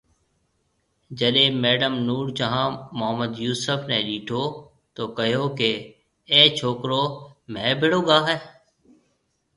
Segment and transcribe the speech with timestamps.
[1.19, 4.43] جڏي ميڊم نور جهان محمد يوسف ني ڏيٺو
[4.95, 5.71] تو ڪهيو ڪي
[6.35, 7.01] اي ڇوڪرو
[7.53, 8.37] ميهه ڀيڙو گاۿي؟